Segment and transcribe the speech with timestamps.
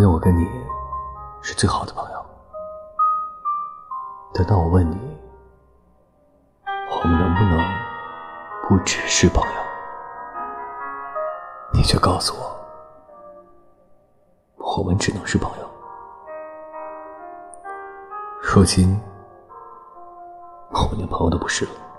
[0.00, 0.48] 因为我跟你
[1.42, 2.26] 是最好的朋友。
[4.32, 4.96] 等到我问你
[6.90, 7.60] 我们能不能
[8.66, 9.60] 不只是朋友
[11.74, 12.56] 你却告诉我
[14.78, 15.70] 我们只能是朋友。
[18.40, 18.98] 如今
[20.70, 21.89] 我们连朋友都不是了。